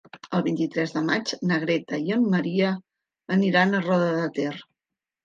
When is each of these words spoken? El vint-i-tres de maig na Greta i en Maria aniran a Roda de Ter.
El 0.35 0.43
vint-i-tres 0.45 0.93
de 0.93 1.01
maig 1.09 1.33
na 1.51 1.59
Greta 1.63 1.99
i 2.07 2.13
en 2.15 2.25
Maria 2.37 2.71
aniran 3.37 3.73
a 3.73 3.83
Roda 3.85 4.09
de 4.17 4.25
Ter. 4.39 4.57